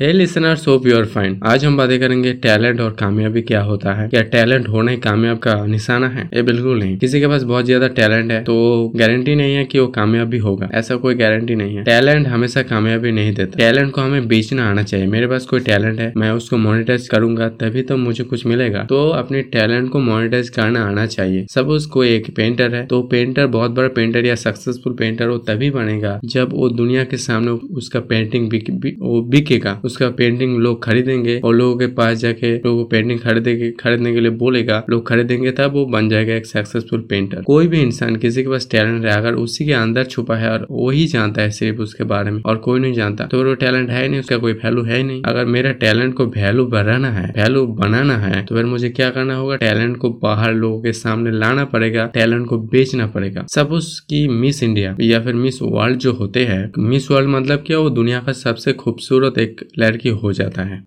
Hey 0.00 0.12
listeners 0.12 0.66
hope 0.68 0.86
you 0.86 0.96
are 0.96 1.04
fine 1.04 1.36
आज 1.46 1.64
हम 1.64 1.76
बातें 1.76 1.98
करेंगे 2.00 2.32
टैलेंट 2.34 2.80
और 2.80 2.92
कामयाबी 3.00 3.40
क्या 3.42 3.60
होता 3.62 3.92
है? 3.94 4.08
क्या 4.08 4.20
टैलेंट 4.24 4.68
होना 4.68 4.94
कामयाब 4.98 5.38
का 5.38 5.54
निशाना 5.66 6.08
है? 6.08 6.22
ये 6.34 6.42
बिल्कुल 6.42 6.78
नहीं। 6.78 6.96
किसी 6.98 7.20
के 7.20 7.26
पास 7.28 7.42
बहुत 7.42 7.64
ज़्यादा 7.64 7.88
टैलेंट 7.90 8.30
है 8.32 8.42
तो 8.44 8.54
गारंटी 8.96 9.34
नहीं 9.34 9.54
है 9.54 9.64
कि 9.64 9.78
वो 9.78 9.86
कामयाब 9.88 10.34
होगा। 10.44 10.68
ऐसा 10.74 10.96
कोई 10.96 11.14
गारंटी 11.14 11.54
नहीं 11.54 11.76
है। 11.76 11.82
टैलेंट 11.84 12.26
हमेशा 12.28 12.62
कामयाबी 12.62 13.10
नहीं 13.12 13.34
देता। 13.34 13.58
टैलेंट 13.58 13.90
को 13.92 14.00
हमें 14.00 14.28
बेचना 14.28 14.68
आना 14.70 14.82
चाहिए। 14.82 15.06
मेरे 15.06 15.26
पास 15.26 15.46
कोई 15.46 15.60
टैलेंट 15.60 16.00
है, 16.00 16.12
मैं 16.16 16.30
उसको 16.32 16.56
मोनिटाइज 16.58 17.08
करूँगा, 17.08 17.48
तभी 17.60 17.82
तो 17.82 17.96
मुझे 17.96 18.24
कुछ 18.24 18.46
मिलेगा। 18.46 18.84
तो 18.84 19.08
अपने 19.10 19.42
टैलेंट 19.52 19.90
को 19.90 19.98
मोनिटाइज 20.00 20.48
करना 20.50 20.86
आना 20.86 21.06
चाहिए। 21.08 21.46
सपोज़ 21.50 21.88
कोई 21.88 22.08
एक 22.10 22.34
पेंटर 22.36 22.74
है 22.74 22.84
तो 22.86 23.02
पेंटर 23.12 23.46
बहुत 23.50 23.70
बड़ा 23.72 23.88
पेंटर 23.90 24.26
या 24.26 24.34
सक्सेसफुल 24.36 24.94
पेंटर 24.94 25.28
वो 25.28 25.38
तभी 25.50 25.70
बनेगा 25.70 26.18
जब 26.26 26.54
वो 26.54 26.68
दुनिया 26.70 27.04
के 27.04 27.16
सामने 27.18 27.50
उसका 27.76 28.00
पेंटिंग 28.10 28.50
बिकेगा। 28.50 29.80
उसका 29.90 30.08
पेंटिंग 30.12 30.56
लोग 30.58 30.82
खरीदेंगे 30.84 31.38
और 31.40 31.54
लोगों 31.54 31.76
के 31.78 31.86
पास 31.94 32.18
जाके 32.18 32.54
लोग 32.56 32.90
पेंटिंग 32.90 33.18
खरीदे 33.20 33.70
खरीदने 33.80 34.12
के 34.14 34.20
लिए 34.20 34.30
बोलेगा, 34.38 34.82
लोग 34.90 35.06
खरीदेंगे, 35.08 35.50
तब 35.52 35.72
वो 35.72 35.84
बन 35.88 36.08
जाएगा 36.08 36.34
एक 36.34 36.46
सक्सेसफुल 36.46 37.00
पेंटर 37.10 37.42
कोई 37.42 37.66
भी 37.68 37.80
इंसान 37.80 38.16
किसी 38.18 38.42
के 38.42 38.48
पास 38.48 38.68
टैलेंट 38.70 39.04
है, 39.04 39.12
अगर 39.12 39.34
उसी 39.36 39.66
के 39.66 39.72
अंदर 39.74 40.04
छुपा 40.06 40.36
है 40.36 40.50
और 40.50 40.66
वही 40.70 41.06
जानता 41.08 41.42
है 41.42 41.50
सिर्फ़ 41.52 41.80
उसके 41.80 42.04
बारे 42.06 42.30
में 42.30 42.40
और 42.42 42.56
कोई 42.60 42.80
नहीं 42.80 42.92
जानता 42.94 43.24
तो 43.26 43.42
वो 43.44 43.54
टैलेंट 43.56 43.90
है 43.90 44.06
नहीं, 44.08 44.20
उसका 44.20 44.36
कोई 44.38 44.52
वैल्यू 44.54 44.82
है 44.84 45.02
नहीं. 45.02 45.22
अगर 45.26 45.44
मेरा 45.46 45.72
टैलेंट 45.80 46.14
को 46.14 46.26
वैल्यू 46.28 46.66
बढ़ाना 46.68 47.10
है 47.10 47.26
वैल्यू 47.36 47.66
बनाना 47.78 48.16
है 48.18 48.44
तो 48.46 48.54
फिर 48.54 48.64
मुझे 48.66 48.88
क्या 48.90 49.10
करना 49.10 49.34
होगा? 49.36 49.56
टैलेंट 49.56 49.96
को 49.96 50.10
बाहर 50.22 50.54
लोगों 50.54 50.80
के 50.82 50.92
सामने 50.94 51.30
लाना 51.32 51.64
पड़ेगा 51.66 52.06
टैलेंट 52.14 52.46
को 52.46 52.58
बेचना 52.70 53.06
पड़ेगा. 53.08 53.46
सपोज़ 53.50 54.00
की 54.10 54.26
मिस 54.30 54.62
इंडिया 54.62 54.96
या 55.02 55.20
फिर 55.20 55.34
मिस 55.36 55.62
वर्ल्ड 55.62 55.98
जो 55.98 56.12
होते 56.12 56.44
हैं 56.44 56.60
मिस 56.80 57.10
वर्ल्ड 57.10 57.28
मतलब 57.30 57.64
क्या? 57.66 57.78
वो 57.78 57.90
दुनिया 57.90 58.20
का 58.20 58.32
सबसे 58.34 58.72
खूबसूरत 58.74 59.38
एक 59.38 59.60
लड़की 59.80 60.08
हो 60.22 60.32
जाता 60.32 60.62
है। 60.62 60.82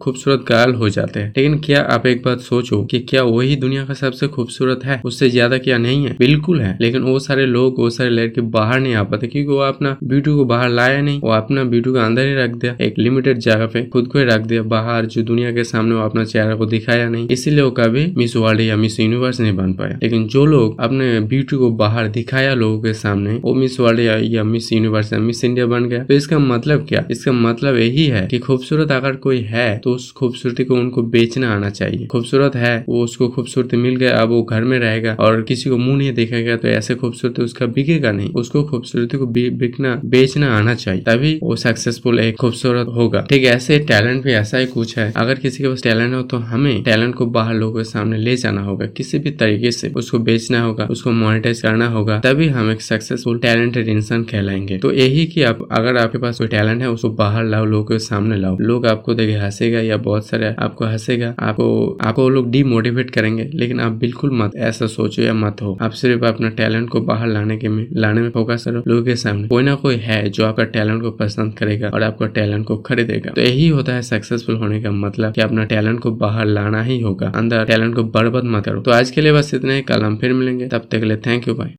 खूबसूरत 0.00 0.44
गर्ल 0.48 0.74
हो 0.74 0.88
जाते 0.88 1.20
हैं। 1.20 1.32
लेकिन 1.36 1.58
क्या 1.60 1.80
आप 1.92 2.06
एक 2.06 2.22
बात 2.24 2.40
सोचो 2.40 2.82
कि 2.84 2.98
क्या 3.00 3.22
वही 3.24 3.56
दुनिया 3.56 3.84
का 3.84 3.94
सबसे 3.94 4.26
खूबसूरत 4.28 4.84
है? 4.84 5.00
उससे 5.04 5.28
ज़्यादा 5.30 5.58
क्या 5.58 5.78
नहीं 5.78 6.04
है? 6.06 6.16
बिल्कुल 6.18 6.60
है। 6.60 6.76
लेकिन 6.80 7.02
वो 7.02 7.18
सारे 7.18 7.46
लोग 7.46 7.78
वो 7.78 7.88
सारे 7.90 8.10
लड़के 8.10 8.40
बाहर 8.50 8.80
नहीं 8.80 8.94
आ 8.94 9.02
पाते 9.02 9.26
क्योंकि 9.26 9.50
वो 9.50 9.58
अपना 9.62 9.96
ब्यूटी 10.04 10.30
को 10.30 10.44
बाहर 10.44 10.68
लाया 10.70 11.00
नहीं। 11.02 11.20
वो 11.20 11.30
अपना 11.32 11.64
ब्यूटी 11.64 11.90
को 11.90 11.98
अंदर 11.98 12.26
ही 12.26 12.34
रख 12.34 12.54
दिया। 12.56 12.76
एक 12.80 12.98
लिमिटेड 12.98 13.38
जगह 13.40 13.66
पे 13.66 13.82
खुद 13.88 14.06
को 14.06 14.18
ही 14.18 14.24
रख 14.24 14.40
दिया। 14.42 14.62
बाहर 14.68 15.06
जो 15.06 15.22
दुनिया 15.24 15.52
के 15.52 15.64
सामने 15.64 15.94
वो 15.94 16.00
अपना 16.00 16.24
चेहरा 16.24 16.54
को 16.54 16.66
दिखाया 16.66 17.08
नहीं। 17.08 17.28
इसीलिए 17.28 17.62
वो 17.62 17.70
कभी 17.72 18.06
मिस 18.16 18.36
वर्ल्ड 18.36 18.60
या 18.60 18.76
मिस 18.76 18.98
यूनिवर्स 19.00 19.40
नहीं 19.40 19.56
बन 19.56 19.72
पाया। 19.72 19.98
लेकिन 20.02 20.26
जो 20.28 20.44
लोग 20.46 20.80
अपने 20.80 21.08
ब्यूटी 21.22 21.56
को 21.56 21.70
बाहर 21.78 22.08
दिखाया 22.10 22.54
लोगों 22.54 22.80
के 22.80 22.92
सामने 22.94 23.34
वो 23.44 23.54
मिस 23.54 23.78
वर्ल्ड 23.80 24.00
या, 24.00 24.16
या 24.16 24.44
मिस 24.44 24.72
यूनिवर्स 24.72 25.12
या 25.12 25.18
मिस 25.18 25.44
इंडिया 25.44 25.66
बन 25.66 25.88
गया। 25.88 26.02
तो 26.04 26.14
इसका 26.14 26.38
मतलब 26.38 26.86
क्या? 26.88 27.04
इसका 27.10 27.32
मतलब 27.32 27.76
यही 27.76 28.06
है 28.06 28.26
कि 28.28 28.38
खूबसूरत 28.38 28.90
अगर 28.92 29.16
कोई 29.18 29.40
है 29.40 29.76
तो 29.78 29.94
उस 29.94 30.10
खूबसूरती 30.12 30.64
को 30.64 30.74
उनको 30.74 31.02
बेचना 31.08 31.52
आना 31.52 31.70
चाहिए। 31.70 32.06
खूबसूरत 32.06 32.56
है, 32.56 32.84
वो 32.88 33.02
उसको 33.04 33.28
खूबसूरती 33.28 33.76
मिल 33.76 33.96
गया, 33.96 34.16
अब 34.16 34.28
वो 34.28 34.42
घर 34.42 34.64
में 34.64 34.78
रहेगा 34.78 35.16
और 35.20 35.42
किसी 35.42 35.70
को 35.70 35.76
मुँह 35.78 35.96
नहीं 35.98 36.12
देखेगा 36.14 36.56
तो 36.56 36.68
ऐसे 36.68 36.94
खूबसूरती 36.94 37.42
उसका 37.42 37.66
बिकेगा 37.68 38.12
नहीं। 38.12 38.32
उसको 38.34 38.62
खूबसूरती 38.64 39.18
को 39.18 39.26
बिकना, 39.26 40.00
बेचना 40.06 40.52
आना 40.56 40.74
चाहिए, 40.74 41.02
तभी 41.02 41.38
वो 41.42 41.56
सक्सेसफुल 41.56 42.20
एक 42.20 42.36
खूबसूरत 42.36 42.86
होगा। 42.88 43.20
ठीक 43.30 43.44
है, 43.44 43.50
ऐसे 43.50 43.78
टैलेंट 43.80 44.22
भी 44.24 44.32
ऐसा 44.32 44.58
ही 44.58 44.66
कुछ 44.68 44.96
है। 44.98 45.12
अगर 45.16 45.34
किसी 45.36 45.62
के 45.62 45.68
पास 45.68 45.82
टैलेंट 45.82 46.14
हो 46.14 46.22
तो 46.22 46.36
हमें 46.48 46.82
टैलेंट 46.82 47.14
को 47.14 47.26
बाहर 47.28 47.54
लोगों 47.54 47.78
के 47.78 47.84
सामने 47.84 48.18
ले 48.18 48.36
जाना 48.36 48.62
होगा। 48.62 48.86
किसी 48.96 49.18
भी 49.18 49.30
तरीके 49.32 49.70
से 49.70 49.92
उसको 49.96 50.18
बेचना 50.20 50.60
होगा, 50.62 50.86
उसको 50.90 51.10
मोनिटाइज 51.12 51.60
करना 51.60 51.86
होगा, 51.88 52.18
तभी 52.18 52.48
हम 52.48 52.70
एक 52.70 52.82
सक्सेसफुल 52.82 53.38
टैलेंटेड 53.38 53.88
इंसान 53.88 54.22
कहलाएँगे। 54.24 54.78
तो 54.78 54.92
यही 54.92 55.26
की 55.26 55.42
आप, 55.42 55.66
अगर 55.72 55.96
आपके 55.96 56.18
पास 56.18 56.38
कोई 56.38 56.46
टैलेंट 56.48 56.80
है, 56.82 56.90
उसको 56.90 57.08
बाहर 57.10 57.44
लाओ 57.44 57.64
लोगों 57.64 57.84
के 57.86 57.98
सामने। 57.98 58.17
लाओ। 58.26 58.56
लोग 58.60 58.86
आपको 58.86 59.14
देखे 59.14 59.32
हंसेगा 59.32 59.80
या 59.80 59.96
बहुत 59.96 60.26
सारे 60.26 60.54
आपको 60.58 60.84
हंसेगा, 60.84 61.34
आपको 61.40 61.98
आपको 62.00 62.28
लोग 62.28 62.50
डीमोटिवेट 62.50 63.10
करेंगे, 63.10 63.50
लेकिन 63.54 63.80
आप 63.80 63.92
बिल्कुल 63.92 64.30
मत 64.32 64.56
ऐसा 64.56 64.86
सोचो 64.86 65.22
या 65.22 65.34
मत 65.34 65.62
हो। 65.62 65.78
आप 65.82 65.90
सिर्फ़ 65.90 66.24
अपना 66.24 66.48
टैलेंट 66.48 66.88
को 66.88 67.00
बाहर 67.00 67.26
लाने 67.26 67.56
के 67.56 67.68
में, 67.68 67.86
लाने 67.92 68.20
में 68.20 68.30
फोकस 68.30 68.64
करो 68.64 68.82
लोगों 68.88 69.02
के 69.02 69.16
सामने। 69.16 69.48
कोई 69.48 69.62
ना 69.62 69.74
कोई 69.74 69.96
है 69.96 70.28
जो 70.30 70.46
आपका 70.46 70.64
टैलेंट 70.64 71.02
को 71.02 71.10
पसंद 71.10 71.54
करेगा 71.54 71.88
और 71.88 72.02
आपका 72.02 72.26
टैलेंट 72.26 72.66
को 72.66 72.76
खरीदेगा। 72.76 73.30
तो 73.30 73.40
यही 73.40 73.68
होता 73.68 73.94
है 73.94 74.02
सक्सेसफुल 74.02 74.56
होने 74.56 74.82
का 74.82 74.90
मतलब 74.90 75.32
कि 75.32 75.40
अपना 75.40 75.64
टैलेंट 75.64 76.00
को 76.00 76.10
बाहर 76.10 76.46
लाना 76.46 76.82
ही 76.82 77.00
होगा। 77.00 77.32
अंदर 77.36 77.64
टैलेंट 77.64 77.94
को 77.94 78.02
बर्बाद 78.02 78.44
मत 78.44 78.64
करो। 78.64 78.80
तो 78.80 78.90
आज 78.90 79.10
के 79.10 79.20
लिए 79.20 79.32
बस 79.32 79.54
इतने 79.54 79.80
कल 79.82 80.02
हम 80.02 80.16
फिर 80.16 80.32
मिलेंगे। 80.32 80.68
तब 80.68 80.88
तक 80.90 80.98
के 80.98 81.06
लिए 81.06 81.16
थैंक 81.16 81.48
यू 81.48 81.54
बाय 81.54 81.74